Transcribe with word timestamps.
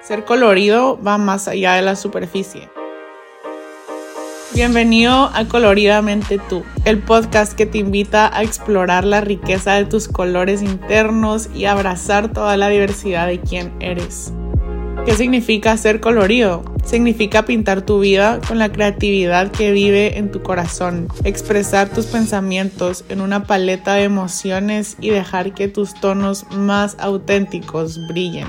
Ser 0.00 0.24
colorido 0.24 0.98
va 1.02 1.18
más 1.18 1.48
allá 1.48 1.74
de 1.74 1.82
la 1.82 1.96
superficie. 1.96 2.68
Bienvenido 4.54 5.30
a 5.34 5.44
Coloridamente 5.46 6.38
Tú, 6.48 6.62
el 6.84 7.00
podcast 7.00 7.52
que 7.54 7.66
te 7.66 7.78
invita 7.78 8.34
a 8.34 8.42
explorar 8.42 9.04
la 9.04 9.20
riqueza 9.20 9.74
de 9.74 9.84
tus 9.84 10.06
colores 10.08 10.62
internos 10.62 11.50
y 11.54 11.64
abrazar 11.64 12.32
toda 12.32 12.56
la 12.56 12.68
diversidad 12.68 13.26
de 13.26 13.40
quién 13.40 13.72
eres. 13.80 14.32
¿Qué 15.04 15.14
significa 15.14 15.76
ser 15.76 16.00
colorido? 16.00 16.62
Significa 16.84 17.44
pintar 17.44 17.82
tu 17.82 18.00
vida 18.00 18.40
con 18.46 18.58
la 18.58 18.70
creatividad 18.70 19.50
que 19.50 19.72
vive 19.72 20.16
en 20.16 20.30
tu 20.30 20.42
corazón, 20.42 21.08
expresar 21.24 21.88
tus 21.88 22.06
pensamientos 22.06 23.04
en 23.08 23.20
una 23.20 23.44
paleta 23.44 23.94
de 23.94 24.04
emociones 24.04 24.96
y 25.00 25.10
dejar 25.10 25.54
que 25.54 25.68
tus 25.68 25.94
tonos 25.94 26.46
más 26.52 26.96
auténticos 26.98 27.98
brillen. 28.08 28.46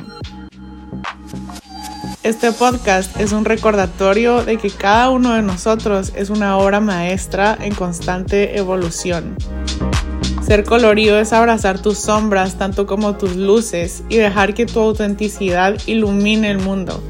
Este 2.21 2.51
podcast 2.51 3.17
es 3.17 3.31
un 3.31 3.45
recordatorio 3.45 4.43
de 4.43 4.57
que 4.57 4.69
cada 4.69 5.09
uno 5.09 5.35
de 5.35 5.41
nosotros 5.41 6.11
es 6.17 6.29
una 6.29 6.57
obra 6.57 6.81
maestra 6.81 7.57
en 7.61 7.73
constante 7.73 8.57
evolución. 8.57 9.37
Ser 10.45 10.65
colorido 10.65 11.17
es 11.17 11.31
abrazar 11.31 11.81
tus 11.81 11.97
sombras 11.97 12.57
tanto 12.57 12.85
como 12.85 13.15
tus 13.15 13.37
luces 13.37 14.03
y 14.09 14.17
dejar 14.17 14.53
que 14.53 14.65
tu 14.65 14.81
autenticidad 14.81 15.77
ilumine 15.85 16.51
el 16.51 16.57
mundo. 16.57 17.01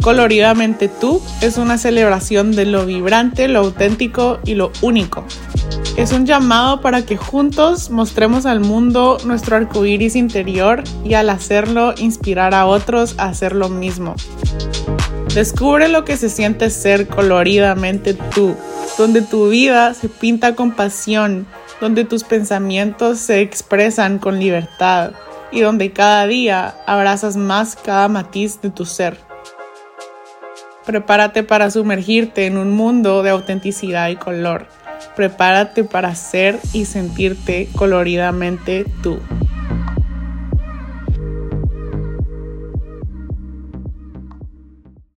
Coloridamente 0.00 0.88
tú 0.88 1.22
es 1.40 1.58
una 1.58 1.78
celebración 1.78 2.50
de 2.50 2.66
lo 2.66 2.84
vibrante, 2.84 3.46
lo 3.46 3.60
auténtico 3.60 4.40
y 4.44 4.54
lo 4.54 4.72
único. 4.82 5.24
Es 5.96 6.12
un 6.12 6.24
llamado 6.24 6.80
para 6.80 7.04
que 7.04 7.18
juntos 7.18 7.90
mostremos 7.90 8.46
al 8.46 8.60
mundo 8.60 9.18
nuestro 9.26 9.56
arcoíris 9.56 10.16
interior 10.16 10.82
y 11.04 11.14
al 11.14 11.28
hacerlo 11.28 11.92
inspirar 11.98 12.54
a 12.54 12.64
otros 12.64 13.14
a 13.18 13.24
hacer 13.24 13.54
lo 13.54 13.68
mismo. 13.68 14.14
Descubre 15.34 15.88
lo 15.88 16.06
que 16.06 16.16
se 16.16 16.30
siente 16.30 16.70
ser 16.70 17.08
coloridamente 17.08 18.14
tú, 18.14 18.56
donde 18.96 19.20
tu 19.20 19.50
vida 19.50 19.92
se 19.92 20.08
pinta 20.08 20.54
con 20.54 20.72
pasión, 20.72 21.46
donde 21.78 22.04
tus 22.06 22.24
pensamientos 22.24 23.18
se 23.18 23.42
expresan 23.42 24.18
con 24.18 24.40
libertad 24.40 25.12
y 25.50 25.60
donde 25.60 25.92
cada 25.92 26.26
día 26.26 26.74
abrazas 26.86 27.36
más 27.36 27.76
cada 27.76 28.08
matiz 28.08 28.62
de 28.62 28.70
tu 28.70 28.86
ser. 28.86 29.18
Prepárate 30.86 31.42
para 31.42 31.70
sumergirte 31.70 32.46
en 32.46 32.56
un 32.56 32.70
mundo 32.70 33.22
de 33.22 33.28
autenticidad 33.28 34.08
y 34.08 34.16
color 34.16 34.66
Prepárate 35.16 35.84
para 35.84 36.14
ser 36.14 36.58
y 36.72 36.84
sentirte 36.84 37.68
coloridamente 37.76 38.84
tú. 39.02 39.18